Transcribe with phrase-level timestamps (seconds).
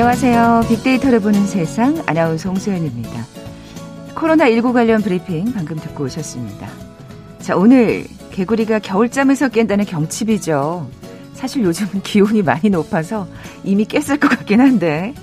[0.00, 0.60] 안녕하세요.
[0.68, 3.26] 빅데이터를 보는 세상 아나운서 홍소연입니다.
[4.14, 6.68] 코로나19 관련 브리핑 방금 듣고 오셨습니다.
[7.40, 10.88] 자, 오늘 개구리가 겨울잠에서 깬다는 경칩이죠.
[11.34, 13.26] 사실 요즘 기온이 많이 높아서
[13.64, 15.14] 이미 깼을 것 같긴 한데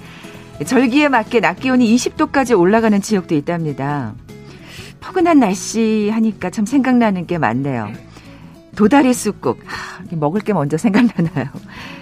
[0.66, 4.14] 절기에 맞게 낮 기온이 20도까지 올라가는 지역도 있답니다.
[5.00, 7.94] 포근한 날씨 하니까 참 생각나는 게 많네요.
[8.76, 9.62] 도다리 쑥국.
[9.66, 11.46] 하, 먹을 게 먼저 생각나나요?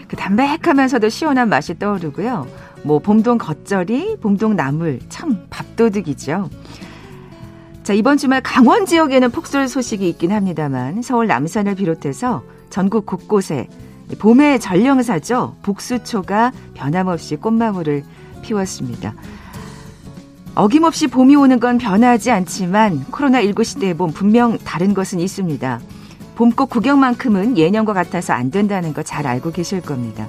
[0.07, 2.47] 그 담백하면서도 시원한 맛이 떠오르고요.
[2.83, 6.49] 뭐 봄동 겉절이, 봄동 나물 참 밥도둑이죠.
[7.83, 13.67] 자, 이번 주말 강원 지역에는 폭설 소식이 있긴 합니다만 서울 남산을 비롯해서 전국 곳곳에
[14.19, 15.57] 봄의 전령사죠.
[15.63, 18.03] 복수초가 변함없이 꽃망울을
[18.41, 19.13] 피웠습니다.
[20.55, 25.79] 어김없이 봄이 오는 건 변하지 않지만 코로나19 시대의 봄 분명 다른 것은 있습니다.
[26.35, 30.27] 봄꽃 구경만큼은 예년과 같아서 안 된다는 거 잘 알고 계실 겁니다.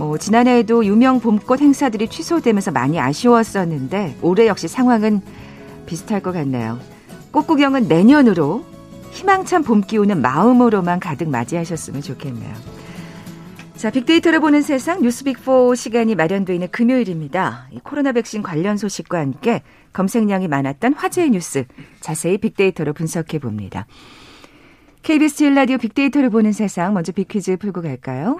[0.00, 5.20] 뭐 지난해에도 유명 봄꽃 행사들이 취소되면서 많이 아쉬웠었는데 올해 역시 상황은
[5.84, 6.80] 비슷할 것 같네요.
[7.30, 8.64] 꽃 구경은 내년으로
[9.10, 12.54] 희망찬 봄 기운은 마음으로만 가득 맞이하셨으면 좋겠네요.
[13.76, 17.68] 자, 빅데이터를 보는 세상 뉴스 빅4 시간이 마련되어 있는 금요일입니다.
[17.82, 19.60] 코로나 백신 관련 소식과 함께
[19.92, 21.66] 검색량이 많았던 화제의 뉴스
[22.00, 23.86] 자세히 빅데이터로 분석해 봅니다.
[25.02, 28.38] KBS 1라디오 빅데이터를 보는 세상 먼저 빅퀴즈 풀고 갈까요?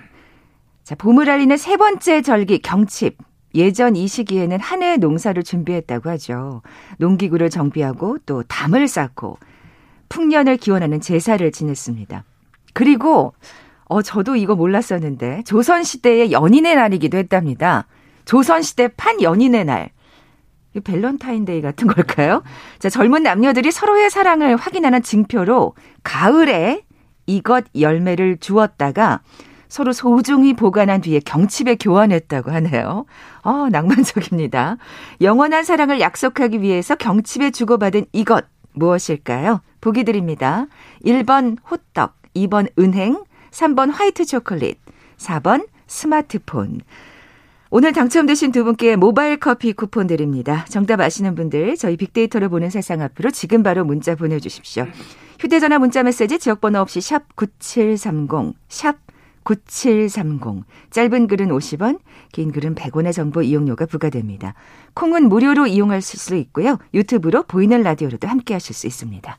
[0.90, 3.16] 자, 봄을 알리는 세 번째 절기 경칩.
[3.54, 6.62] 예전 이 시기에는 한 해의 농사를 준비했다고 하죠.
[6.98, 9.38] 농기구를 정비하고 또 담을 쌓고
[10.08, 12.24] 풍년을 기원하는 제사를 지냈습니다.
[12.74, 13.34] 그리고
[13.84, 17.86] 어 저도 이거 몰랐었는데 조선 시대의 연인의 날이기도 했답니다.
[18.24, 19.90] 조선 시대 판 연인의 날.
[20.82, 22.42] 밸런타인데이 같은 걸까요?
[22.80, 26.82] 자, 젊은 남녀들이 서로의 사랑을 확인하는 징표로 가을에
[27.26, 29.20] 이것 열매를 주었다가
[29.70, 33.06] 서로 소중히 보관한 뒤에 경칩에 교환했다고 하네요.
[33.42, 34.76] 어, 낭만적입니다.
[35.22, 38.44] 영원한 사랑을 약속하기 위해서 경칩에 주고받은 이것
[38.74, 39.60] 무엇일까요?
[39.80, 40.66] 보기 드립니다.
[41.04, 44.78] 1번 호떡, 2번 은행, 3번 화이트 초콜릿,
[45.16, 46.80] 4번 스마트폰.
[47.70, 50.64] 오늘 당첨되신 두 분께 모바일 커피 쿠폰 드립니다.
[50.68, 54.88] 정답 아시는 분들 저희 빅데이터를 보는 세상 앞으로 지금 바로 문자 보내주십시오.
[55.38, 58.96] 휴대전화 문자 메시지 지역번호 없이 샵 9730, 샵
[59.50, 60.64] 9730.
[60.90, 61.98] 짧은 글은 50원,
[62.32, 64.54] 긴 글은 100원의 정보 이용료가 부과됩니다.
[64.94, 66.78] 콩은 무료로 이용하실 수 있고요.
[66.94, 69.38] 유튜브로 보이는 라디오로도 함께 하실 수 있습니다.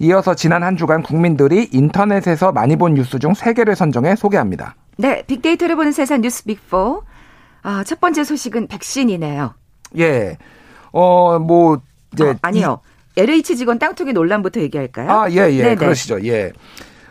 [0.00, 4.74] 이어서 지난 한 주간 국민들이 인터넷에서 많이 본 뉴스 중 3개를 선정해 소개합니다.
[4.96, 7.02] 네, 빅데이터를 보는 세상 뉴스 빅4.
[7.62, 9.54] 아, 첫 번째 소식은 백신이네요.
[9.98, 10.38] 예.
[10.92, 11.80] 어, 뭐,
[12.14, 12.30] 이제.
[12.30, 12.80] 어, 아니요.
[13.16, 15.10] 이, LH 직원 땅투기 논란부터 얘기할까요?
[15.10, 15.62] 아, 예, 예.
[15.62, 15.74] 네네.
[15.74, 16.24] 그러시죠.
[16.24, 16.52] 예.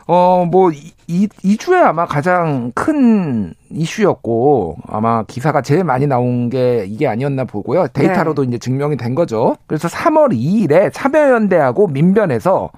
[0.08, 6.86] 어, 뭐, 이, 이 주에 아마 가장 큰 이슈였고, 아마 기사가 제일 많이 나온 게
[6.88, 7.88] 이게 아니었나 보고요.
[7.90, 8.48] 데이터로도 네.
[8.48, 9.56] 이제 증명이 된 거죠.
[9.68, 12.72] 그래서 3월 2일에 참여연대하고 민변에서,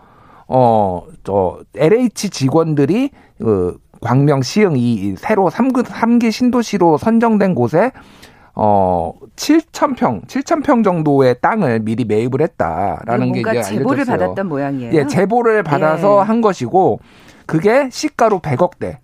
[0.53, 7.91] 어, 저, LH 직원들이, 그, 광명, 시흥, 이 새로 3기, 3기 신도시로 선정된 곳에
[8.53, 13.77] 어 7,000평, 7,000평 정도의 땅을 미리 매입을 했다라는 게 이제 알려졌어요.
[13.77, 14.93] 제보를 받았던 모양이에요.
[14.93, 16.25] 예, 제보를 받아서 예.
[16.25, 16.99] 한 것이고
[17.45, 18.97] 그게 시가로 100억대.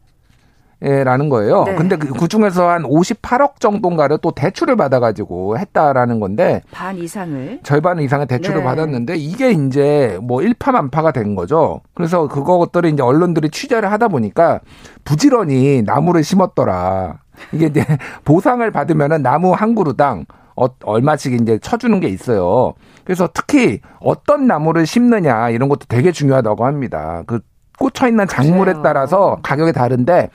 [0.80, 1.64] 라는 거예요.
[1.64, 1.76] 네.
[1.76, 6.62] 근데 그, 그 중에서 한 58억 정도인가를 또 대출을 받아가지고 했다라는 건데.
[6.72, 7.62] 반 이상을.
[7.64, 8.64] 절반 이상의 대출을 네.
[8.64, 11.82] 받았는데 이게 이제 뭐 일파만파가 된 거죠.
[11.96, 14.60] 그래서 그것들을 이제 언론들이 취재를 하다 보니까
[15.04, 17.22] 부지런히 나무를 심었더라.
[17.54, 17.84] 이게 이제
[18.24, 20.26] 보상을 받으면은 나무 한 그루당
[20.56, 22.74] 어, 얼마씩 이제 쳐주는 게 있어요.
[23.04, 27.24] 그래서 특히 어떤 나무를 심느냐 이런 것도 되게 중요하다고 합니다.
[27.26, 27.40] 그
[27.80, 30.30] 꽂혀 있는 작물에 따라서 가격이 다른데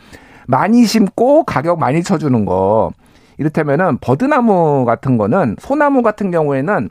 [0.47, 2.93] 많이 심고 가격 많이 쳐주는 거.
[3.39, 6.91] 이를테면은 버드나무 같은 거는 소나무 같은 경우에는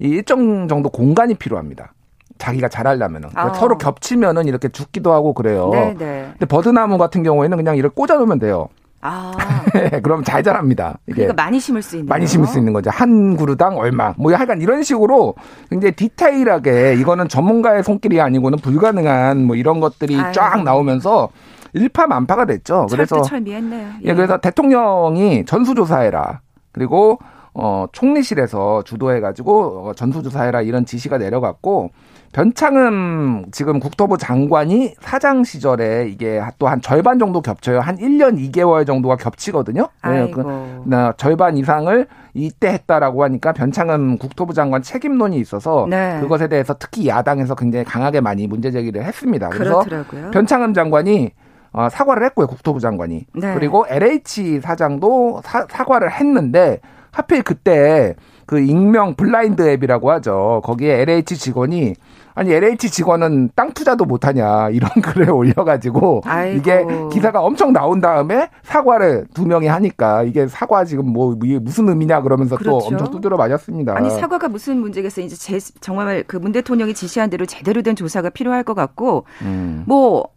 [0.00, 1.92] 이 일정 정도 공간이 필요합니다.
[2.38, 3.58] 자기가 잘하려면은 그러니까 아.
[3.58, 5.70] 서로 겹치면은 이렇게 죽기도 하고 그래요.
[5.72, 6.28] 네, 네.
[6.32, 8.68] 근데 버드나무 같은 경우에는 그냥 이렇게 꽂아놓으면 돼요.
[9.00, 9.32] 아,
[10.02, 10.98] 그럼 잘 자랍니다.
[11.06, 12.90] 이게 그러니까 많이 심을 수 있는 많이 심을 수 있는 거죠.
[12.90, 14.12] 한 그루당 얼마.
[14.16, 15.34] 뭐 하여간 이런 식으로
[15.70, 20.32] 굉장히 디테일하게 이거는 전문가의 손길이 아니고는 불가능한 뭐 이런 것들이 아유.
[20.32, 21.28] 쫙 나오면서
[21.72, 22.86] 일파만파가 됐죠.
[22.90, 23.88] 그래서 철두철미했네요.
[24.04, 26.40] 예, 그래서 대통령이 전수조사해라.
[26.72, 27.18] 그리고
[27.54, 31.90] 어 총리실에서 주도해가지고 어, 전수조사해라 이런 지시가 내려갔고
[32.32, 37.80] 변창흠 지금 국토부 장관이 사장 시절에 이게 또 한 절반 정도 겹쳐요.
[37.80, 39.88] 한 1년 2개월 정도가 겹치거든요.
[40.06, 40.42] 예, 아이고.
[40.42, 46.18] 그, 나 절반 이상을 이때 했다라고 하니까 변창흠 국토부 장관 책임론이 있어서 네.
[46.20, 49.48] 그것에 대해서 특히 야당에서 굉장히 강하게 많이 문제 제기를 했습니다.
[49.48, 50.30] 그래서 그렇더라고요.
[50.30, 51.30] 변창흠 장관이
[51.78, 52.48] 어, 사과를 했고요.
[52.48, 53.26] 국토부 장관이.
[53.34, 53.54] 네.
[53.54, 56.80] 그리고 LH 사장도 사, 사과를 했는데
[57.12, 58.16] 하필 그때
[58.46, 60.60] 그 익명 블라인드 앱이라고 하죠.
[60.64, 61.94] 거기에 LH 직원이
[62.34, 66.58] 아니 LH 직원은 땅 투자도 못하냐 이런 글을 올려가지고 아이고.
[66.58, 71.88] 이게 기사가 엄청 나온 다음에 사과를 두 명이 하니까 이게 사과 지금 뭐 이게 무슨
[71.88, 72.86] 의미냐 그러면서 또 그렇죠.
[72.86, 73.96] 엄청 두드려 맞았습니다.
[73.96, 75.26] 아니 사과가 무슨 문제겠어요.
[75.26, 79.82] 이제 제, 정말 그 문 대통령이 지시한 대로 제대로 된 조사가 필요할 것 같고 음.
[79.86, 80.28] 뭐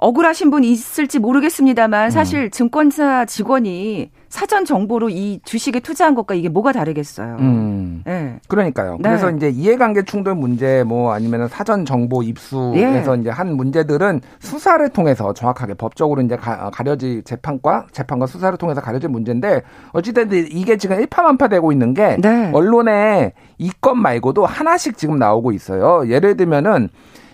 [0.00, 1.22] 억울하신 분 있을지 음.
[1.22, 7.36] 모르겠습니다만 사실 증권사 직원이 사전 정보로 이 주식에 투자한 것과 이게 뭐가 다르겠어요.
[7.40, 8.02] 음.
[8.06, 8.36] 예.
[8.48, 8.96] 그러니까요.
[9.00, 9.08] 네.
[9.08, 13.20] 그래서 이제 이해관계 충돌 문제 뭐 아니면 사전 정보 입수에서 예.
[13.20, 19.10] 이제 한 문제들은 수사를 통해서 정확하게 법적으로 이제 가, 가려질 재판과 재판과 수사를 통해서 가려질
[19.10, 19.62] 문제인데
[19.92, 22.50] 어찌됐든 이게 지금 일파만파되고 있는 게 네.
[22.54, 26.08] 언론에 이 건 말고도 하나씩 지금 나오고 있어요.
[26.08, 26.88] 예를 들면은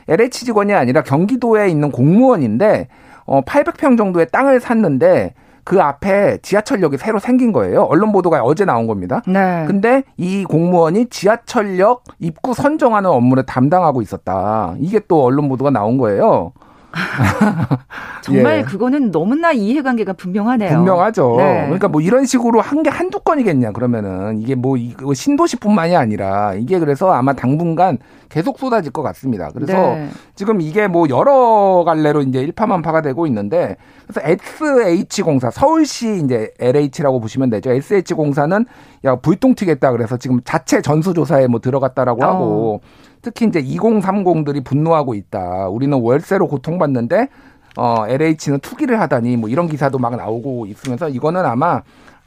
[0.09, 2.89] LH 직원이 아니라 경기도에 있는 공무원인데
[3.25, 7.83] 어 800평 정도의 땅을 샀는데 그 앞에 지하철역이 새로 생긴 거예요.
[7.83, 9.21] 언론 보도가 어제 나온 겁니다.
[9.27, 9.65] 네.
[9.67, 14.77] 근데 이 공무원이 지하철역 입구 선정하는 업무를 담당하고 있었다.
[14.79, 16.53] 이게 또 언론 보도가 나온 거예요.
[18.23, 18.63] 정말 예.
[18.63, 20.71] 그거는 너무나 이해관계가 분명하네요.
[20.71, 21.37] 분명하죠.
[21.39, 21.63] 네.
[21.65, 24.39] 그러니까 뭐 이런 식으로 한 게 한두 건이겠냐, 그러면은.
[24.41, 27.99] 이게 뭐, 이거 신도시뿐만이 아니라, 이게 그래서 아마 당분간
[28.29, 29.51] 계속 쏟아질 것 같습니다.
[29.53, 30.09] 그래서 네.
[30.35, 33.77] 지금 이게 뭐 여러 갈래로 이제 일파만파가 되고 있는데,
[34.07, 37.71] 그래서 SH공사, 서울시 이제 LH라고 보시면 되죠.
[37.73, 38.67] SH공사는
[39.05, 39.91] 야, 불똥 튀겠다.
[39.93, 42.29] 그래서 지금 자체 전수 조사에 뭐 들어갔다라고 어.
[42.29, 42.81] 하고,
[43.27, 45.67] 특히 이제 2030들이 분노하고 있다.
[45.67, 47.29] 우리는 월세로 고통받는데,
[47.77, 51.83] 어, LH는 투기를 하다니 뭐 이런 기사도 막 나오고 있으면서 이거는 아마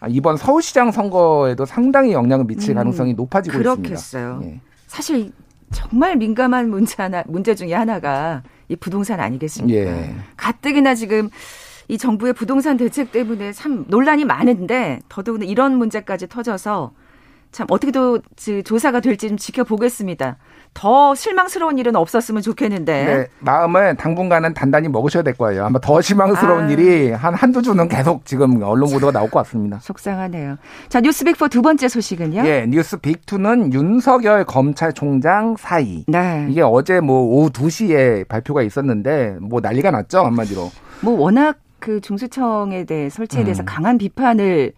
[0.10, 4.40] 이번 서울시장 선거에도 상당히 영향을 미칠 음, 가능성이 높아지고 그렇겠어요.
[4.42, 4.46] 있습니다.
[4.46, 4.60] 예.
[4.88, 5.32] 사실
[5.72, 9.80] 정말 민감한 문제 하나 문제 중에 하나가 이 부동산 아니겠습니까?
[9.80, 10.16] 예.
[10.36, 11.30] 가뜩이나 지금
[11.88, 16.92] 이 정부의 부동산 대책 때문에 참 논란이 많은데 더더욱 이런 문제까지 터져서
[17.52, 20.38] 참 어떻게도 지- 조사가 될지 좀 지켜보겠습니다.
[20.76, 23.06] 더 실망스러운 일은 없었으면 좋겠는데.
[23.06, 25.66] 네, 마음을 당분간은 단단히 먹으셔야 될 거예요.
[25.66, 26.70] 아마 더 실망스러운 아.
[26.70, 29.80] 일이 한 한두 주는 계속 지금 언론 보도가 나올 것 같습니다.
[29.82, 30.58] 속상하네요.
[30.88, 32.44] 자, 뉴스 빅4 두 번째 소식은요?
[32.46, 36.06] 예, 뉴스 빅2는 윤석열 검찰총장 사이.
[36.08, 36.46] 네.
[36.52, 40.72] 이게 어제 뭐 오후 2시에 발표가 있었는데 뭐 난리가 났죠, 한마디로.
[41.02, 43.66] 뭐 워낙 그 중수청에 대해 설치에 대해서 음.
[43.66, 44.74] 강한 비판을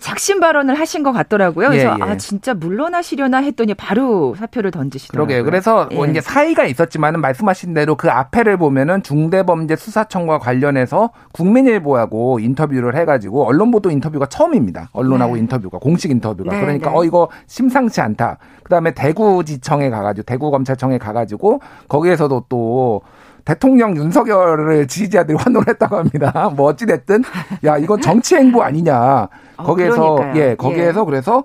[0.00, 1.68] 작심 발언을 하신 것 같더라고요.
[1.68, 2.02] 그래서 예, 예.
[2.02, 5.26] 아 진짜 물러나시려나 했더니 바로 사표를 던지시더라고요.
[5.26, 5.44] 그러게요.
[5.44, 6.10] 그래서 뭐 예.
[6.10, 13.90] 이제 사이가 있었지만은 말씀하신 대로 그 앞에를 보면은 중대범죄수사청과 관련해서 국민일보하고 인터뷰를 해가지고 언론 보도
[13.90, 14.90] 인터뷰가 처음입니다.
[14.92, 15.40] 언론하고 네.
[15.40, 16.96] 인터뷰가 공식 인터뷰가 네, 그러니까 네.
[16.96, 18.38] 어 이거 심상치 않다.
[18.64, 23.02] 그다음에 대구지청에 가가지고 대구검찰청에 가가지고 거기에서도 또
[23.46, 26.50] 대통령 윤석열을 지지자들이 환호를 했다고 합니다.
[26.54, 27.22] 뭐 어찌됐든
[27.64, 29.28] 야 이건 정치 행보 아니냐.
[29.56, 30.42] 어, 거기에서 그러니까요.
[30.42, 31.44] 예 거기에서 그래서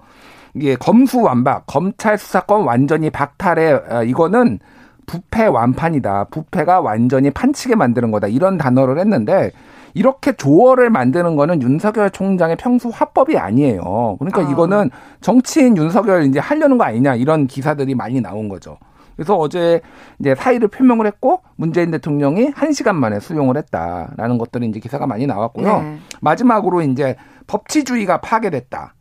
[0.56, 4.60] 이게 검수완박 검찰 수사권 완전히 박탈해 어, 이거는
[5.06, 6.26] 부패 완판이다.
[6.32, 8.28] 부패가 완전히 판치게 만드는 거다.
[8.28, 9.52] 이런 단어를 했는데
[9.94, 14.16] 이렇게 조어를 만드는 거는 윤석열 총장의 평소 화법이 아니에요.
[14.18, 14.50] 그러니까 아.
[14.50, 14.90] 이거는
[15.20, 18.78] 정치인 윤석열 이제 하려는 거 아니냐 이런 기사들이 많이 나온 거죠.
[19.16, 19.82] 그래서 어제
[20.20, 25.28] 이제 사의를 표명을 했고 문재인 대통령이 한 시간 만에 수용을 했다라는 것들이 이제 기사가 많이
[25.28, 25.82] 나왔고요.
[25.82, 25.98] 네.
[26.22, 27.16] 마지막으로 이제
[27.48, 28.96] 법치주의가 파괴됐다.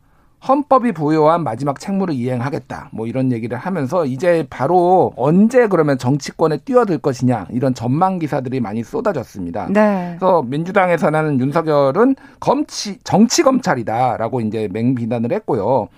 [0.47, 2.89] 헌법이 부여한 마지막 책무를 이행하겠다.
[2.93, 8.83] 뭐 이런 얘기를 하면서 이제 바로 언제 그러면 정치권에 뛰어들 것이냐 이런 전망 기사들이 많이
[8.83, 9.67] 쏟아졌습니다.
[9.69, 10.15] 네.
[10.17, 15.89] 그래서 민주당에서는 윤석열은 검치 정치 검찰이다라고 이제 맹비난을 했고요.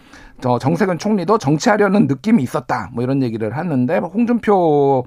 [0.42, 2.90] 저 정세균 총리도 정치하려는 느낌이 있었다.
[2.94, 5.06] 뭐 이런 얘기를 하는데 홍준표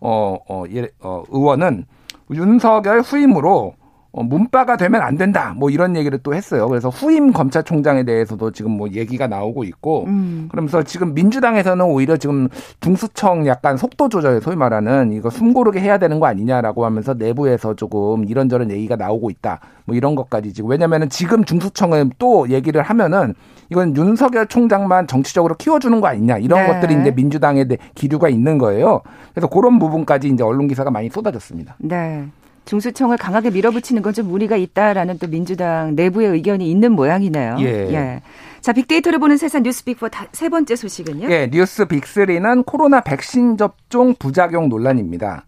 [0.00, 1.84] 어, 어, 예, 어, 의원은
[2.30, 3.77] 윤석열 후임으로 어,
[4.22, 5.54] 문바가 되면 안 된다.
[5.56, 6.68] 뭐 이런 얘기를 또 했어요.
[6.68, 10.48] 그래서 후임 검찰총장에 대해서도 지금 뭐 얘기가 나오고 있고 음.
[10.50, 12.48] 그러면서 지금 민주당에서는 오히려 지금
[12.80, 17.74] 중수청 약간 속도 조절 소위 말하는 이거 숨 고르게 해야 되는 거 아니냐라고 하면서 내부에서
[17.74, 19.60] 조금 이런저런 얘기가 나오고 있다.
[19.84, 23.34] 뭐 이런 것까지 지금 왜냐면은 지금 중수청은 또 얘기를 하면은
[23.70, 26.72] 이건 윤석열 총장만 정치적으로 키워주는 거 아니냐 이런 네.
[26.72, 29.02] 것들이 이제 민주당에 기류가 있는 거예요.
[29.32, 31.76] 그래서 그런 부분까지 이제 언론 기사가 많이 쏟아졌습니다.
[31.78, 32.26] 네.
[32.68, 37.56] 중수청을 강하게 밀어붙이는 건 좀 무리가 있다라는 또 민주당 내부의 의견이 있는 모양이네요.
[37.60, 37.64] 예.
[37.92, 38.22] 예.
[38.60, 41.30] 자, 빅데이터를 보는 세상 뉴스 빅4 세 번째 소식은요?
[41.30, 45.44] 예, 뉴스 빅3는 코로나 백신 접종 부작용 논란입니다.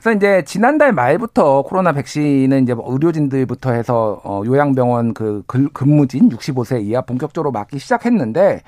[0.00, 6.82] 그래서 이제 지난달 말부터 코로나 백신은 이제 뭐 의료진들부터 해서 어 요양병원 그 근무진 65세
[6.82, 8.62] 이하 본격적으로 맞기 시작했는데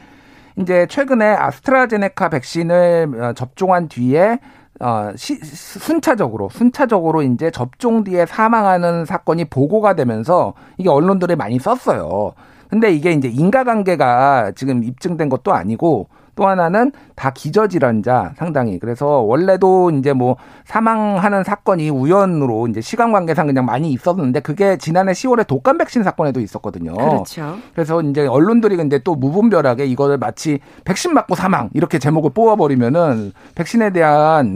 [0.57, 4.39] 이제 최근에 아스트라제네카 백신을 어, 접종한 뒤에
[4.81, 12.33] 어, 시, 순차적으로, 순차적으로 이제 접종 뒤에 사망하는 사건이 보고가 되면서 이게 언론들이 많이 썼어요.
[12.69, 19.91] 근데 이게 이제 인과관계가 지금 입증된 것도 아니고 또 하나는 다 기저질환자 상당히 그래서 원래도
[19.91, 25.79] 이제 뭐 사망하는 사건이 우연으로 이제 시간 관계상 그냥 많이 있었는데 그게 지난해 10월에 독감
[25.79, 26.95] 백신 사건에도 있었거든요.
[26.95, 27.57] 그렇죠.
[27.75, 33.91] 그래서 이제 언론들이 근데 또 무분별하게 이거를 마치 백신 맞고 사망 이렇게 제목을 뽑아버리면은 백신에
[33.91, 34.55] 대한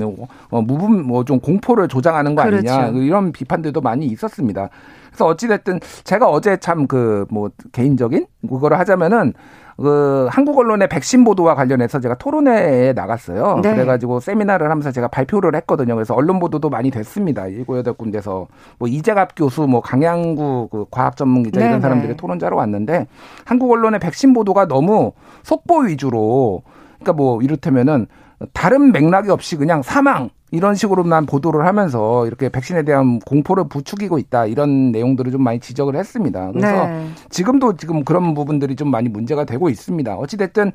[0.50, 2.98] 뭐 무분 뭐 좀 공포를 조장하는 거 아니냐 그렇죠.
[2.98, 4.68] 이런 비판들도 많이 있었습니다.
[5.08, 9.32] 그래서 어찌됐든 제가 어제 참 그 뭐 개인적인 그거를 하자면은
[9.76, 13.60] 그 한국 언론의 백신 보도와 관련해서 제가 토론회에 나갔어요.
[13.62, 13.74] 네.
[13.74, 15.94] 그래가지고 세미나를 하면서 제가 발표를 했거든요.
[15.94, 17.46] 그래서 언론 보도도 많이 됐습니다.
[17.48, 18.46] 일곱 여덟 군데서
[18.78, 22.16] 뭐 이재갑 교수, 뭐 강양구 그 과학 전문 기자 이런 네, 사람들이 네.
[22.16, 23.06] 토론자로 왔는데
[23.44, 25.12] 한국 언론의 백신 보도가 너무
[25.42, 26.62] 속보 위주로
[27.00, 28.06] 그러니까 뭐 이를테면은
[28.52, 34.46] 다른 맥락이 없이 그냥 사망 이런 식으로만 보도를 하면서 이렇게 백신에 대한 공포를 부추기고 있다
[34.46, 36.52] 이런 내용들을 좀 많이 지적을 했습니다.
[36.52, 37.08] 그래서 네.
[37.28, 40.14] 지금도 지금 그런 부분들이 좀 많이 문제가 되고 있습니다.
[40.14, 40.70] 어찌 됐든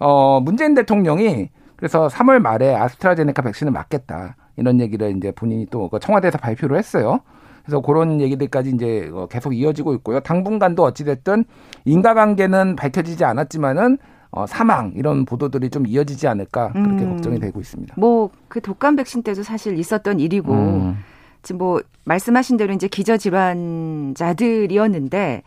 [0.00, 6.38] 어 문재인 대통령이 그래서 3월 말에 아스트라제네카 백신을 맞겠다 이런 얘기를 이제 본인이 또그 청와대에서
[6.38, 7.20] 발표를 했어요.
[7.64, 10.20] 그래서 그런 얘기들까지 이제 어, 계속 이어지고 있고요.
[10.20, 11.44] 당분간도 어찌됐든
[11.84, 13.98] 인과관계는 밝혀지지 않았지만은
[14.32, 17.14] 어, 사망 이런 보도들이 좀 이어지지 않을까 그렇게 음.
[17.14, 17.94] 걱정이 되고 있습니다.
[17.98, 20.98] 뭐 그 독감 백신 때도 사실 있었던 일이고 음.
[21.42, 25.42] 지금 뭐 말씀하신 대로 이제 기저 질환자들이었는데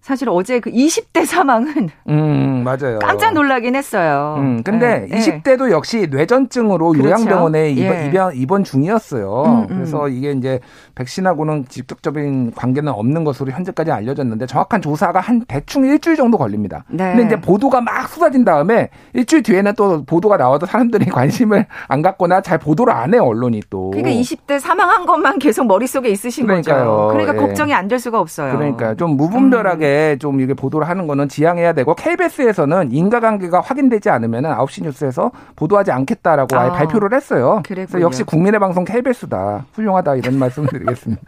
[0.00, 2.98] 사실 어제 그 20대 사망은 음, 맞아요.
[3.00, 4.36] 깜짝 놀라긴 했어요.
[4.38, 5.18] 음, 근데 네.
[5.18, 7.08] 20대도 역시 뇌전증으로 그렇죠.
[7.08, 8.06] 요양병원에 입원, 예.
[8.06, 9.42] 입원, 입원 중이었어요.
[9.46, 9.66] 음, 음.
[9.68, 10.60] 그래서 이게 이제
[10.94, 16.84] 백신하고는 직접적인 관계는 없는 것으로 현재까지 알려졌는데 정확한 조사가 한 대충 일주일 정도 걸립니다.
[16.88, 17.12] 네.
[17.12, 22.40] 근데 이제 보도가 막 쏟아진 다음에 일주일 뒤에는 또 보도가 나와도 사람들이 관심을 안 갖거나
[22.40, 23.90] 잘 보도를 안 해요, 언론이 또.
[23.90, 26.84] 그러니까 20대 사망한 것만 계속 머릿속에 있으신 그러니까요.
[26.84, 27.08] 거죠.
[27.12, 27.38] 그러니까 예.
[27.46, 28.54] 걱정이 안 될 수가 없어요.
[28.54, 30.18] 그러니까 좀 무분별하게 음.
[30.18, 36.56] 좀 이게 보도를 하는 거는 지양해야 되고 KBS에서는 인과관계가 확인되지 않으면 9시 뉴스에서 보도하지 않겠다라고
[36.56, 37.62] 아, 발표를 했어요.
[37.64, 37.86] 그랬군요.
[37.86, 39.66] 그래서 역시 국민의 방송 KBS다.
[39.74, 41.22] 훌륭하다 이런 말씀을 드리겠습니다.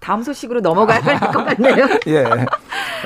[0.00, 1.86] 다음 소식으로 넘어가야 할 것 같네요.
[2.08, 2.24] 예.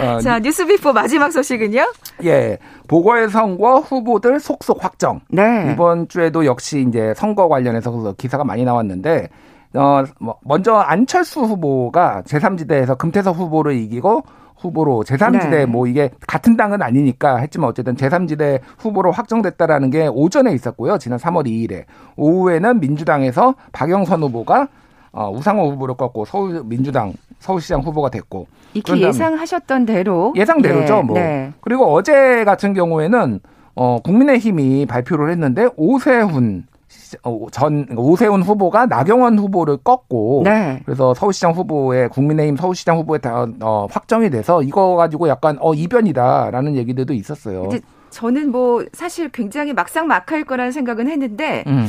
[0.02, 1.92] 어, 자, 뉴스 빅4 마지막 소식은요?
[2.24, 2.58] 예.
[2.88, 5.20] 보궐 선거 후보들 속속 확정.
[5.28, 5.70] 네.
[5.72, 9.28] 이번 주에도 역시 이제 선거 관련해서 기사가 많이 나왔는데
[9.74, 14.22] 어, 뭐 먼저 안철수 후보가 제3지대에서 금태섭 후보를 이기고
[14.66, 15.66] 후보로 제3지대 네.
[15.66, 20.98] 뭐 이게 같은 당은 아니니까 했지만 어쨌든 제3지대 후보로 확정됐다라는 게 오전에 있었고요.
[20.98, 21.84] 지난 3월 2일에
[22.16, 24.68] 오후에는 민주당에서 박영선 후보가
[25.12, 30.94] 어, 우상호 후보를 꺾고 서울 민주당 서울시장 후보가 됐고 이렇게 예상하셨던 대로 예상대로죠.
[30.96, 31.02] 네.
[31.02, 31.52] 뭐 네.
[31.60, 33.40] 그리고 어제 같은 경우에는
[33.74, 36.75] 어, 국민의힘이 발표를 했는데 오세훈 어,
[37.52, 40.80] 전 오세훈 후보가 나경원 후보를 꺾고 네.
[40.84, 46.76] 그래서 서울시장 후보에 국민의힘 서울시장 후보에 다 어, 확정이 돼서 이거 가지고 약간 어 이변이다라는
[46.76, 47.68] 얘기들도 있었어요.
[48.10, 51.86] 저는 뭐 사실 굉장히 막상 막할 거라는 생각은 했는데 음.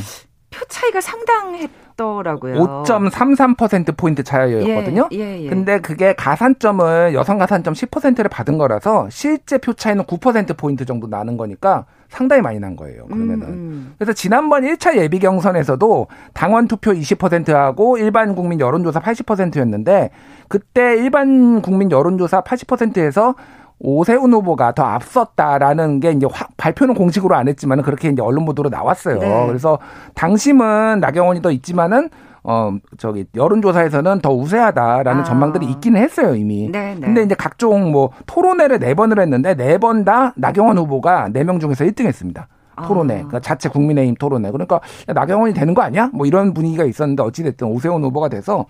[0.50, 2.84] 표 차이가 상당했더라고요.
[2.84, 5.08] 5.33% 포인트 차이였거든요.
[5.12, 5.48] 예, 예, 예.
[5.48, 11.36] 근데 그게 가산점을 여성 가산점 10%를 받은 거라서 실제 표 차이는 9% 포인트 정도 나는
[11.36, 13.04] 거니까 상당히 많이 난 거예요.
[13.06, 13.42] 그러면은.
[13.42, 13.94] 음, 음.
[13.98, 20.10] 그래서 지난번 1차 예비 경선에서도 당원 투표 20%하고 일반 국민 여론조사 80%였는데
[20.48, 23.34] 그때 일반 국민 여론조사 80%에서
[23.80, 28.70] 오세훈 후보가 더 앞섰다라는 게 이제 확 발표는 공식으로 안 했지만은 그렇게 이제 언론 보도로
[28.70, 29.18] 나왔어요.
[29.18, 29.46] 네.
[29.46, 29.78] 그래서
[30.14, 32.10] 당심은 나경원이 더 있지만은
[32.44, 35.24] 어 저기 여론조사에서는 더 우세하다라는 아.
[35.24, 36.68] 전망들이 있기는 했어요 이미.
[36.70, 37.00] 네, 네.
[37.00, 41.60] 근데 이제 각종 뭐 토론회를 네 번을 했는데 네 번 다 나경원 후보가 네 명
[41.60, 42.44] 중에서 1등했습니다.
[42.86, 43.16] 토론회, 아.
[43.18, 44.50] 그러니까 자체 국민의힘 토론회.
[44.52, 46.10] 그러니까 나경원이 되는 거 아니야?
[46.14, 48.66] 뭐 이런 분위기가 있었는데 어찌됐든 오세훈 후보가 돼서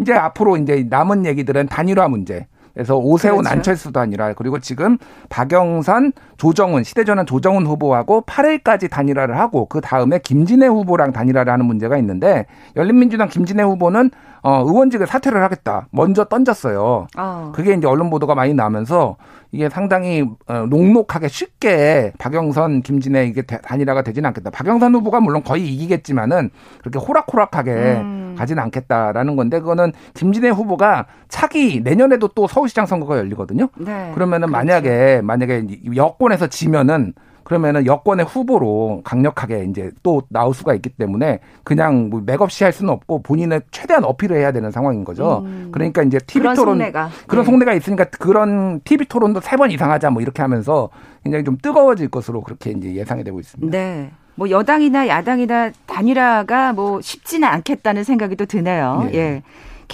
[0.00, 2.46] 이제 앞으로 이제 남은 얘기들은 단일화 문제.
[2.74, 3.52] 그래서 오세훈 그렇죠.
[3.52, 10.66] 안철수도 아니라 그리고 지금 박영선 조정훈 시대전환 조정훈 후보하고 8일까지 단일화를 하고 그 다음에 김진애
[10.66, 14.10] 후보랑 단일화를 하는 문제가 있는데 열린민주당 김진애 후보는
[14.44, 17.06] 어 의원직을 사퇴를 하겠다 먼저 던졌어요.
[17.16, 17.52] 어.
[17.54, 19.16] 그게 이제 언론 보도가 많이 나면서
[19.52, 24.50] 이게 상당히 어, 녹록하게 쉽게 박영선, 김진애 이게 단일화가 되지는 않겠다.
[24.50, 28.34] 박영선 후보가 물론 거의 이기겠지만은 그렇게 호락호락하게 음.
[28.36, 33.68] 가지는 않겠다라는 건데 그거는 김진애 후보가 차기 내년에도 또 서울시장 선거가 열리거든요.
[33.78, 34.10] 네.
[34.12, 34.52] 그러면은 그렇죠.
[34.52, 42.10] 만약에 만약에 여권에서 지면은 그러면은 여권의 후보로 강력하게 이제 또 나올 수가 있기 때문에 그냥
[42.10, 45.42] 뭐 맥없이 할 수는 없고 본인은 최대한 어필을 해야 되는 상황인 거죠.
[45.44, 45.68] 음.
[45.72, 47.10] 그러니까 이제 TV 그런 토론 속내가.
[47.26, 47.50] 그런 네.
[47.50, 50.88] 속내가 있으니까 그런 TV 토론도 세 번 이상 하자 뭐 이렇게 하면서
[51.22, 53.70] 굉장히 좀 뜨거워질 것으로 그렇게 이제 예상이 되고 있습니다.
[53.76, 54.10] 네.
[54.34, 59.08] 뭐 여당이나 야당이나 단일화가 뭐 쉽지는 않겠다는 생각이 또 드네요.
[59.12, 59.16] 예.
[59.16, 59.42] 예.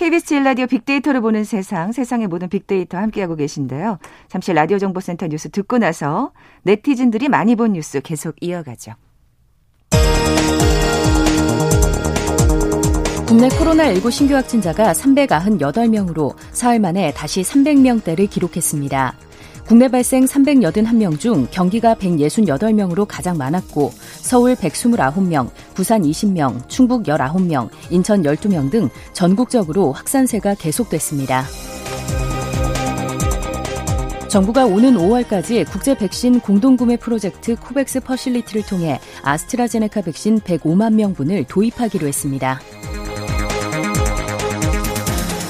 [0.00, 3.98] KBS 1라디오 빅데이터를 보는 세상, 세상의 모든 빅데이터 함께하고 계신데요.
[4.28, 8.92] 잠시 라디오 정보센터 뉴스 듣고 나서 네티즌들이 많이 본 뉴스 계속 이어가죠.
[13.26, 19.12] 국내 코로나19 신규 확진자가 398명으로 사흘 만에 다시 300명대를 기록했습니다.
[19.70, 28.24] 국내 발생 381명 중 경기가 168명으로 가장 많았고 서울 129명, 부산 20명, 충북 19명, 인천
[28.24, 31.44] 12명 등 전국적으로 확산세가 계속됐습니다.
[34.26, 42.08] 정부가 오는 5월까지 국제 백신 공동구매 프로젝트 코백스 퍼실리티를 통해 아스트라제네카 백신 105만 명분을 도입하기로
[42.08, 42.60] 했습니다.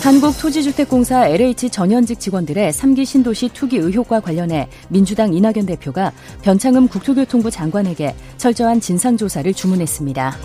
[0.02, 8.14] 한국토지주택공사 LH 전현직 직원들의 3기 신도시 투기 의혹과 관련해 민주당 이낙연 대표가 변창흠 국토교통부 장관에게
[8.38, 10.37] 철저한 진상조사를 주문했습니다.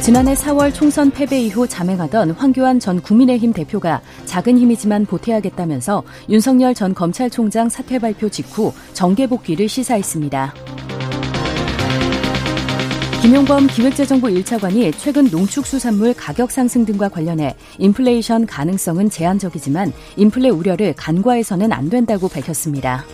[0.00, 6.94] 지난해 4월 총선 패배 이후 자맹하던 황교안 전 국민의힘 대표가 작은 힘이지만 보태야겠다면서 윤석열 전
[6.94, 10.54] 검찰총장 사퇴 발표 직후 정계 복귀를 시사했습니다.
[13.20, 21.70] 김용범 기획재정부 1차관이 최근 농축수산물 가격 상승 등과 관련해 인플레이션 가능성은 제한적이지만 인플레 우려를 간과해서는
[21.70, 23.04] 안 된다고 밝혔습니다.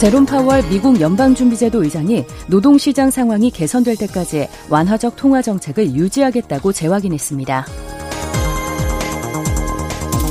[0.00, 7.66] 제롬 파월 미국 연방준비제도 의장이 노동시장 상황이 개선될 때까지 완화적 통화 정책을 유지하겠다고 재확인했습니다.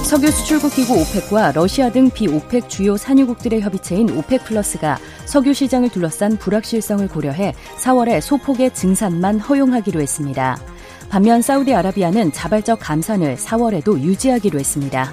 [0.06, 6.38] 석유 수출국 기구 오펙과 러시아 등 비오펙 주요 산유국들의 협의체인 오펙 플러스가 석유 시장을 둘러싼
[6.38, 10.60] 불확실성을 고려해 4월에 소폭의 증산만 허용하기로 했습니다.
[11.10, 15.12] 반면 사우디아라비아는 자발적 감산을 4월에도 유지하기로 했습니다.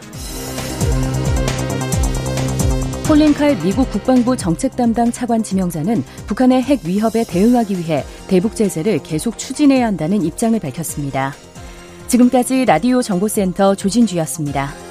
[3.08, 9.02] 콜린 칼 미국 국방부 정책 담당 차관 지명자는 북한의 핵 위협에 대응하기 위해 대북 제재를
[9.02, 11.32] 계속 추진해야 한다는 입장을 밝혔습니다.
[12.08, 14.81] 지금까지 라디오 정보센터 조진주였습니다.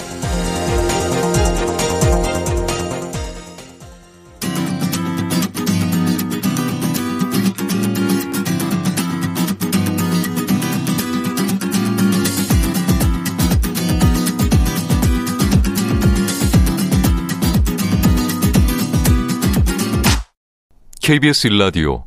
[21.11, 22.05] KBS 일라디오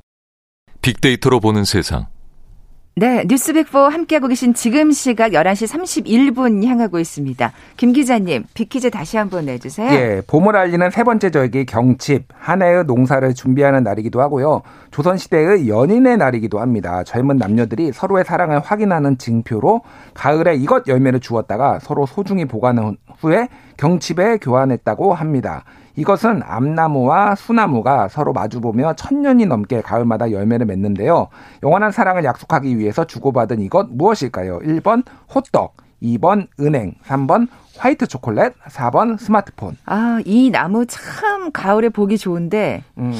[0.80, 2.06] 빅데이터로 보는 세상
[2.96, 7.52] 네, 뉴스백포 함께하고 계신 지금 시각 11시 31분 향하고 있습니다.
[7.76, 9.92] 김 기자님, 빅퀴즈 다시 한번 내주세요.
[9.92, 14.62] 예, 봄을 알리는 세 번째 절기 경칩, 한 해의 농사를 준비하는 날이기도 하고요.
[14.90, 17.04] 조선시대의 연인의 날이기도 합니다.
[17.04, 19.82] 젊은 남녀들이 서로의 사랑을 확인하는 징표로
[20.14, 25.64] 가을에 이것 열매를 주었다가 서로 소중히 보관한 후에 경칩에 교환했다고 합니다.
[25.96, 31.28] 이것은 암나무와 수나무가 서로 마주보며 천년이 넘게 가을마다 열매를 맺는데요.
[31.62, 34.58] 영원한 사랑을 약속하기 위해서 주고받은 이것 무엇일까요?
[34.60, 35.04] 1번
[35.34, 37.48] 호떡, 2번 은행, 3번
[37.78, 39.76] 화이트 초콜릿, 4번 스마트폰.
[39.86, 42.84] 아, 이 나무 참 가을에 보기 좋은데.
[42.98, 43.12] 음,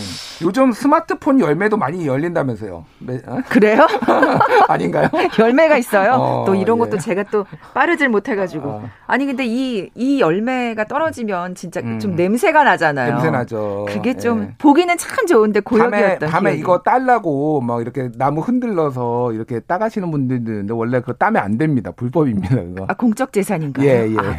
[0.43, 2.85] 요즘 스마트폰 열매도 많이 열린다면서요.
[3.27, 3.38] 어?
[3.49, 3.87] 그래요?
[4.69, 5.09] 아닌가요?
[5.38, 6.12] 열매가 있어요.
[6.12, 6.81] 어, 또 이런 예.
[6.81, 8.69] 것도 제가 또 빠르질 못해가지고.
[8.69, 8.90] 어.
[9.07, 11.99] 아니 근데 이 이 열매가 떨어지면 진짜 음.
[11.99, 13.12] 좀 냄새가 나잖아요.
[13.14, 13.87] 냄새 나죠.
[13.88, 14.55] 그게 좀 예.
[14.59, 20.51] 보기는 참 좋은데 고역이었던 밤에, 밤에 이거 딸라고 막 이렇게 나무 흔들러서 이렇게 따가시는 분들도
[20.51, 21.90] 있는데 원래 그거 따면 안 됩니다.
[21.93, 22.55] 불법입니다.
[22.57, 22.85] 그거.
[22.88, 23.87] 아 공적 재산인가요?
[23.87, 24.17] 예, 예.
[24.19, 24.38] 아,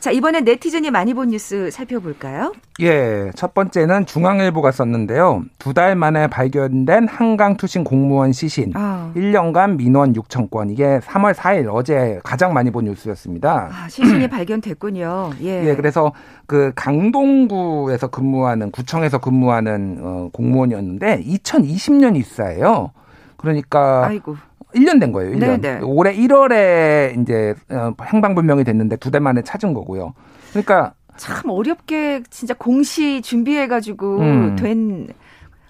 [0.00, 2.52] 자, 이번엔 네티즌이 많이 본 뉴스 살펴볼까요?
[2.80, 5.42] 예, 첫 번째는 중앙일보가 썼는데요.
[5.58, 8.70] 두 달 만에 발견된 한강 투신 공무원 시신.
[8.76, 9.10] 아.
[9.16, 10.70] 1년간 민원 6천 건.
[10.70, 13.70] 이게 3월 4일 어제 가장 많이 본 뉴스였습니다.
[13.72, 15.32] 아, 시신이 발견됐군요.
[15.42, 15.64] 예.
[15.68, 16.12] 예, 그래서
[16.46, 22.92] 그 강동구에서 근무하는 구청에서 근무하는 어, 공무원이었는데 2020년 입사예요.
[23.36, 24.36] 그러니까 아이고.
[24.74, 25.32] 1년 된 거예요.
[25.36, 25.60] 1년.
[25.60, 25.80] 네네.
[25.82, 30.14] 올해 1월에 이제 어, 행방불명이 됐는데 두 달 만에 찾은 거고요.
[30.50, 34.56] 그러니까 참 어렵게 진짜 공시 준비해가지고 음.
[34.56, 35.08] 된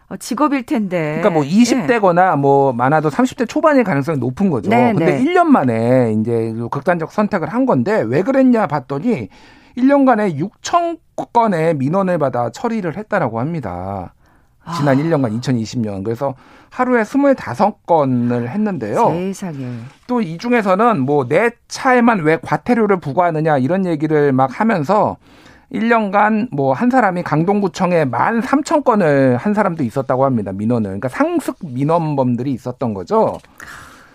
[0.08, 1.18] 어, 직업일 텐데.
[1.20, 2.36] 그러니까 뭐 20대거나 네.
[2.36, 4.70] 뭐 많아도 30대 초반일 가능성이 높은 거죠.
[4.70, 5.24] 네, 근데 네.
[5.24, 9.28] 1년 만에 이제 극단적 선택을 한 건데 왜 그랬냐 봤더니
[9.76, 10.98] 1년간에 6천
[11.32, 14.14] 건의 민원을 받아 처리를 했다라고 합니다.
[14.76, 15.02] 지난 아.
[15.02, 16.04] 1년간 2020년.
[16.04, 16.34] 그래서
[16.70, 19.08] 하루에 25건을 했는데요.
[19.10, 19.66] 세상에.
[20.06, 25.16] 또 이 중에서는 뭐 내 차에만 왜 과태료를 부과하느냐 이런 얘기를 막 하면서
[25.72, 30.52] 1년간 뭐 한 사람이 강동구청에 13,000건을 한 사람도 있었다고 합니다.
[30.52, 30.84] 민원을.
[30.88, 33.38] 그러니까 상습 민원범들이 있었던 거죠.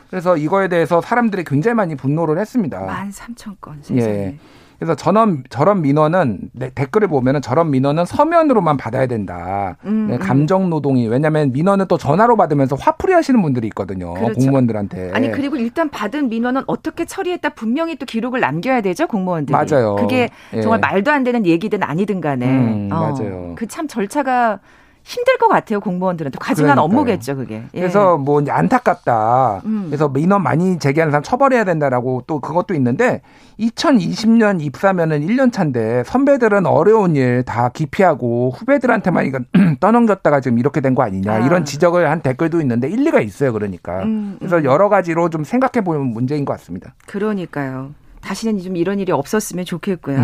[0.09, 2.79] 그래서 이거에 대해서 사람들이 굉장히 많이 분노를 했습니다.
[2.87, 3.73] 13,000건.
[3.81, 4.13] 세상에.
[4.13, 4.37] 예.
[4.83, 9.77] 그래서 저런 저런 민원은 네, 댓글을 보면은 저런 민원은 서면으로만 받아야 된다.
[9.85, 10.19] 음, 네, 음.
[10.19, 14.13] 감정 노동이 왜냐하면 민원은 또 전화로 받으면서 화풀이 하시는 분들이 있거든요.
[14.13, 14.33] 그렇죠.
[14.41, 15.11] 공무원들한테.
[15.13, 19.53] 아니 그리고 일단 받은 민원은 어떻게 처리했다 분명히 또 기록을 남겨야 되죠 공무원들이.
[19.55, 19.95] 맞아요.
[19.95, 20.29] 그게
[20.61, 20.81] 정말 예.
[20.81, 22.45] 말도 안 되는 얘기든 아니든 간에.
[22.45, 23.55] 음, 어, 맞아요.
[23.55, 24.59] 그 참 절차가
[25.05, 26.85] 힘들 것 같아요 공무원들한테 과중한 그러니까요.
[26.99, 27.63] 업무겠죠 그게.
[27.73, 27.79] 예.
[27.79, 29.61] 그래서 뭐 안타깝다.
[29.65, 29.85] 음.
[29.87, 33.21] 그래서 민원 많이 제기하는 사람 처벌해야 된다라고 또 그것도 있는데
[33.59, 39.39] 2020년 입사면은 1년 차인데 선배들은 어려운 일 다 기피하고 후배들한테만 이거
[39.81, 41.39] 떠넘겼다가 지금 이렇게 된 거 아니냐 아.
[41.39, 44.03] 이런 지적을 한 댓글도 있는데 일리가 있어요 그러니까.
[44.03, 44.35] 음, 음.
[44.39, 46.93] 그래서 여러 가지로 좀 생각해 보면 문제인 것 같습니다.
[47.07, 47.91] 그러니까요.
[48.21, 50.17] 다시는 좀 이런 일이 없었으면 좋겠고요.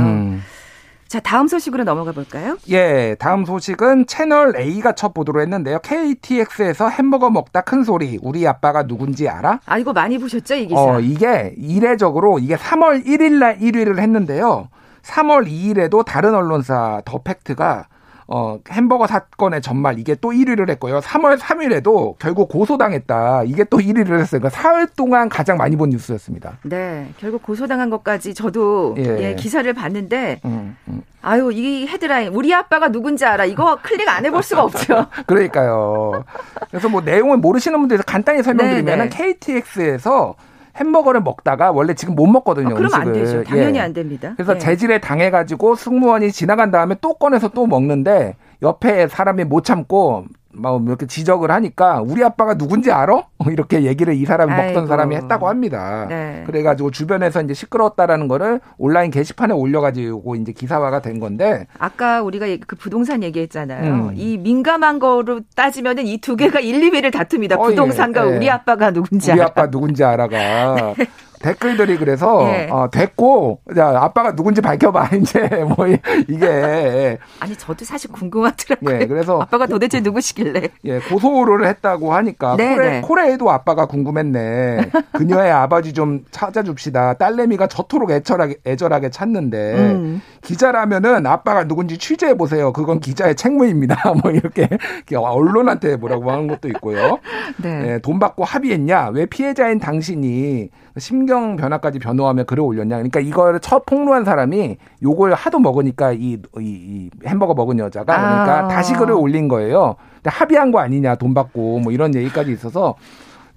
[1.10, 1.12] 음.
[1.12, 2.58] 자, 다음 소식으로 넘어가 볼까요?
[2.70, 5.80] 예, 다음 소식은 채널 A가 첫 보도를 했는데요.
[5.80, 8.20] KTX에서 햄버거 먹다 큰 소리.
[8.22, 9.60] 우리 아빠가 누군지 알아?
[9.66, 10.80] 아, 이거 많이 보셨죠, 이 기사?
[10.80, 14.70] 어, 이게 이례적으로 이게 3월 1일 날 1위를 했는데요.
[15.02, 17.88] 3월 2일에도 다른 언론사 더 팩트가
[18.32, 21.00] 어, 햄버거 사건의 전말 이게 또 1위를 했고요.
[21.00, 23.44] 3월 3일에도 결국 고소당했다.
[23.46, 24.40] 이게 또 1위를 했어요.
[24.40, 26.60] 그러니까 사흘 동안 가장 많이 본 뉴스였습니다.
[26.62, 27.10] 네.
[27.18, 29.30] 결국 고소당한 것까지 저도 예.
[29.30, 31.02] 예 기사를 봤는데 음, 음.
[31.24, 33.46] 아유, 이 헤드라인 우리 아빠가 누군지 알아.
[33.46, 35.08] 이거 클릭 안 해볼 수가 없죠.
[35.26, 36.24] 그러니까요.
[36.70, 40.36] 그래서 뭐 내용을 모르시는 분들에서 간단히 설명드리면 KTX에서
[40.78, 42.70] 햄버거를 먹다가 원래 지금 못 먹거든요.
[42.70, 43.02] 아, 그럼 음식을.
[43.02, 43.44] 안 되죠.
[43.44, 43.82] 당연히 예.
[43.82, 44.34] 안 됩니다.
[44.36, 44.60] 그래서 예.
[44.60, 51.06] 재질에 당해가지고 승무원이 지나간 다음에 또 꺼내서 또 먹는데 옆에 사람이 못 참고 막 이렇게
[51.06, 53.24] 지적을 하니까 우리 아빠가 누군지 알아?
[53.50, 54.66] 이렇게 얘기를 이 사람이 아이고.
[54.74, 56.08] 먹던 사람이 했다고 합니다.
[56.10, 56.44] 네.
[56.46, 62.76] 그래가지고 주변에서 이제 시끄러웠다라는 거를 온라인 게시판에 올려가지고 이제 기사화가 된 건데 아까 우리가 그
[62.76, 63.94] 부동산 얘기했잖아요.
[63.94, 64.12] 음.
[64.16, 67.58] 이 민감한 거로 따지면은 이 두 개가 1, 2위를 다툽니다.
[67.58, 68.38] 어, 부동산과 예, 예.
[68.38, 69.52] 우리 아빠가 누군지 우리 알아.
[69.52, 70.94] 아빠 누군지 알아가.
[70.98, 71.06] 네.
[71.40, 72.68] 댓글들이 그래서 예.
[72.70, 75.88] 어, 됐고 자 아빠가 누군지 밝혀봐 이제 뭐
[76.28, 79.02] 이게 아니 저도 사실 궁금하더라고요.
[79.02, 80.70] 예, 그래서 아빠가 도대체 누구시길래?
[80.86, 83.02] 예 고소를 했다고 하니까 네, 코레, 네.
[83.02, 84.92] 코레에도 아빠가 궁금했네.
[85.14, 87.14] 그녀의 아버지 좀 찾아줍시다.
[87.14, 90.22] 딸내미가 저토록 애절하게 애절하게 찾는데 음.
[90.42, 92.74] 기자라면은 아빠가 누군지 취재해 보세요.
[92.74, 94.14] 그건 기자의 책무입니다.
[94.22, 94.68] 뭐 이렇게
[95.16, 97.20] 언론한테 뭐라고 하는 것도 있고요.
[97.58, 97.94] 네.
[97.94, 99.10] 예, 돈 받고 합의했냐?
[99.14, 102.96] 왜 피해자인 당신이 심경 변화까지 변호하며 글을 올렸냐.
[102.98, 108.66] 그러니까 이걸 첫 폭로한 사람이 요걸 하도 먹으니까 이, 이, 이 햄버거 먹은 여자가 그러니까
[108.66, 108.68] 아.
[108.68, 109.96] 다시 글을 올린 거예요.
[110.16, 112.96] 근데 합의한 거 아니냐 돈 받고 뭐 이런 얘기까지 있어서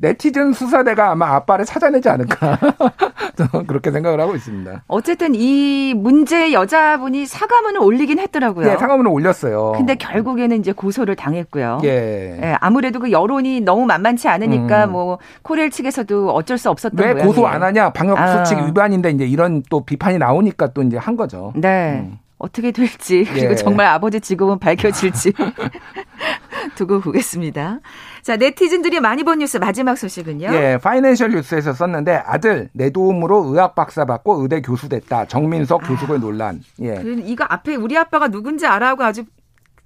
[0.03, 2.59] 네티즌 수사대가 아마 아빠를 찾아내지 않을까
[3.69, 4.83] 그렇게 생각을 하고 있습니다.
[4.89, 8.67] 어쨌든 이 문제 여자분이 사과문을 올리긴 했더라고요.
[8.67, 9.73] 네, 사과문을 올렸어요.
[9.77, 11.79] 근데 결국에는 이제 고소를 당했고요.
[11.85, 11.89] 예.
[12.43, 14.93] 예 아무래도 그 여론이 너무 만만치 않으니까 음.
[14.93, 17.27] 뭐 코레일 측에서도 어쩔 수 없었던 왜 모양이에요.
[17.29, 17.91] 고소 안 하냐?
[17.91, 18.67] 방역 수칙 아.
[18.67, 21.53] 위반인데 이제 이런 또 비판이 나오니까 또 이제 한 거죠.
[21.55, 22.05] 네.
[22.05, 22.19] 음.
[22.43, 23.55] 어떻게 될지 그리고 예.
[23.55, 25.33] 정말 아버지 직업은 밝혀질지
[26.75, 27.79] 두고 보겠습니다.
[28.23, 30.49] 자, 네티즌들이 많이 본 뉴스 마지막 소식은요.
[30.53, 35.27] 예, 파이낸셜 뉴스에서 썼는데 아들 내 도움으로 의학 박사 받고 의대 교수 됐다.
[35.27, 36.61] 정민석 아, 교수의 논란.
[36.81, 36.97] 예.
[36.97, 39.25] 그 이거 앞에 우리 아빠가 누군지 알아하고 아주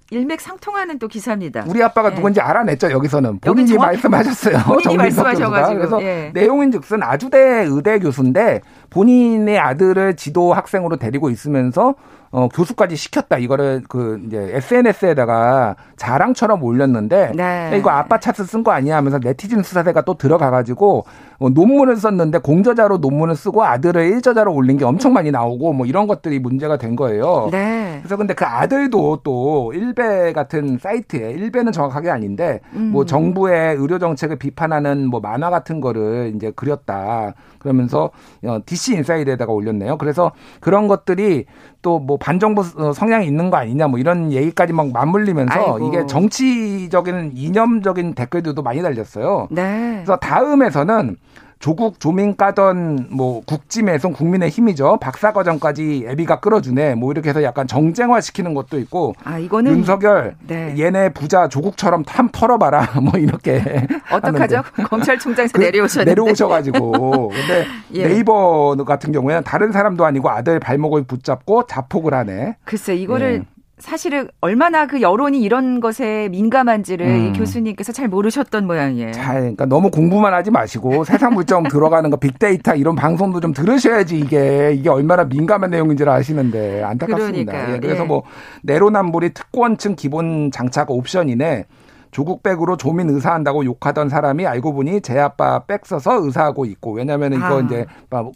[0.09, 1.65] 일맥상통하는 또 기사입니다.
[1.67, 2.15] 우리 아빠가 예.
[2.15, 4.57] 누군지 알아냈죠 여기서는 본인이 말씀하셨어요.
[4.65, 6.31] 본인이 말씀하셔가지고 그래서 예.
[6.33, 11.95] 내용인즉슨 아주대 의대 교수인데 본인의 아들을 지도 학생으로 데리고 있으면서
[12.31, 13.37] 어, 교수까지 시켰다.
[13.37, 17.75] 이거를 그 이제 SNS에다가 자랑처럼 올렸는데 네.
[17.77, 21.05] 이거 아빠 차트 쓴 거 아니야 하면서 네티즌 수사대가 또 들어가 가지고
[21.36, 26.07] 어, 논문을 썼는데 공저자로 논문을 쓰고 아들을 일저자로 올린 게 엄청 많이 나오고 뭐 이런
[26.07, 27.49] 것들이 문제가 된 거예요.
[27.51, 27.97] 네.
[27.99, 32.91] 그래서 근데 그 아들도 또 일베 같은 사이트에 일베는 정확하게 아닌데 음.
[32.91, 37.33] 뭐 정부의 의료 정책을 비판하는 뭐 만화 같은 거를 이제 그렸다.
[37.59, 38.11] 그러면서
[38.45, 39.97] 어, DC 인사이드에다가 올렸네요.
[39.97, 41.45] 그래서 그런 것들이
[41.81, 45.87] 또 뭐 반정부 어, 성향이 있는 거 아니냐 뭐 이런 얘기까지 막 맞물리면서 아이고.
[45.87, 49.47] 이게 정치적인 이념적인 댓글들도 많이 달렸어요.
[49.51, 49.93] 네.
[49.97, 51.17] 그래서 다음에서는
[51.59, 54.97] 조국 조민 까던 뭐 국짐에서 국민의 힘이죠.
[55.01, 56.95] 박사과정까지 애비가 끌어주네.
[56.95, 59.15] 뭐 이렇게 해서 약간 정쟁화 시키는 것도 있고.
[59.23, 60.75] 아 이거는 윤석열 네.
[60.77, 62.99] 얘네 부자 조국처럼 탐 털어봐라.
[63.01, 63.87] 뭐 이렇게.
[64.11, 64.63] 어떡하죠?
[64.89, 66.11] 검찰총장에서 그, 내려오셨는데.
[66.11, 67.29] 내려오셔가지고.
[67.29, 68.07] 근데 예.
[68.07, 72.57] 네이버 같은 경우에는 다른 사람도 아니고 아들 발목을 붙잡고 자폭을 하네.
[72.63, 73.56] 글쎄 이거를 예.
[73.79, 77.33] 사실은 얼마나 그 여론이 이런 것에 민감한지를 음.
[77.33, 79.11] 교수님께서 잘 모르셨던 모양이에요.
[79.11, 84.17] 잘, 그러니까 너무 공부만 하지 마시고 세상 물정 들어가는 거 빅데이터 이런 방송도 좀 들으셔야지
[84.17, 87.75] 이게 이게 얼마나 민감한 내용인지를 아시는데 안타깝습니다.
[87.75, 88.07] 예, 그래서 예.
[88.07, 88.23] 뭐
[88.63, 91.65] 내로남불이 특권층 기본 장착 옵션이네.
[92.11, 97.33] 조국 백으로 조민 의사한다고 욕하던 사람이 알고 보니 제 아빠 백 써서 의사하고 있고 왜냐하면
[97.33, 97.61] 이거 아.
[97.61, 97.85] 이제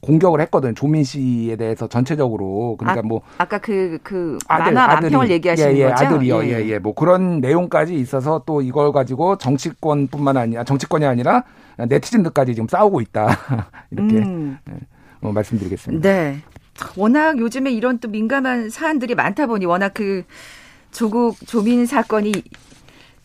[0.01, 5.29] 공격을 했거든 조민 씨에 대해서 전체적으로 그러니까 아, 뭐 아까 그그 그 아들, 만화 만평을
[5.29, 6.05] 얘기하시는 예, 예, 거죠?
[6.05, 6.79] 아들이요, 예예, 예, 예.
[6.79, 11.43] 뭐 그런 내용까지 있어서 또 이걸 가지고 정치권뿐만 아니라 정치권이 아니라
[11.77, 13.27] 네티즌들까지 지금 싸우고 있다
[13.91, 14.57] 이렇게 음.
[14.65, 14.73] 네,
[15.21, 16.07] 어, 말씀드리겠습니다.
[16.09, 16.37] 네.
[16.95, 20.23] 워낙 요즘에 이런 또 민감한 사안들이 많다 보니 워낙 그
[20.91, 22.31] 조국 조민 사건이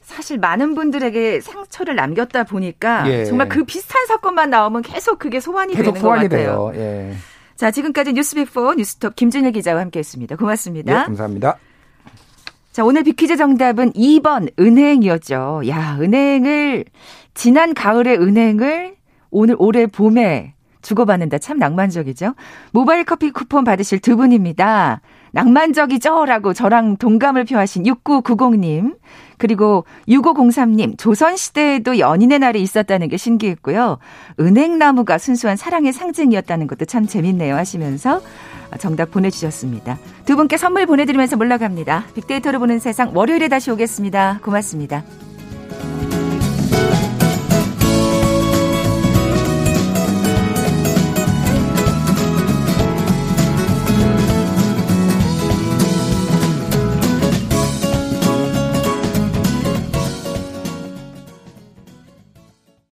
[0.07, 3.25] 사실 많은 분들에게 상처를 남겼다 보니까 예.
[3.25, 6.73] 정말 그 비슷한 사건만 나오면 계속 그게 소환이 계속 되는 소환이 것 같아요.
[6.73, 6.81] 돼요.
[6.81, 7.13] 예.
[7.57, 10.37] 자, 지금까지 뉴스비포 뉴스톱 김준일 기자와 함께했습니다.
[10.37, 10.99] 고맙습니다.
[11.01, 11.59] 네, 감사합니다.
[12.71, 15.63] 자, 오늘 비퀴즈 정답은 2번 은행이었죠.
[15.67, 16.85] 야, 은행을
[17.35, 18.95] 지난 가을에 은행을
[19.31, 21.39] 오늘 올해 봄에 주고받는다.
[21.39, 22.37] 참 낭만적이죠.
[22.71, 25.01] 모바일 커피 쿠폰 받으실 두 분입니다.
[25.37, 26.25] 낭만적이죠?
[26.25, 28.97] 라고 저랑 동감을 표하신 6990님.
[29.37, 33.99] 그리고 6503님, 조선시대에도 연인의 날이 있었다는 게 신기했고요.
[34.41, 38.23] 은행나무가 순수한 사랑의 상징이었다는 것도 참 재밌네요 하시면서
[38.79, 39.99] 정답 보내주셨습니다.
[40.25, 42.05] 두 분께 선물 보내드리면서 물러갑니다.
[42.15, 44.41] 빅데이터로 보는 세상 월요일에 다시 오겠습니다.
[44.43, 45.05] 고맙습니다.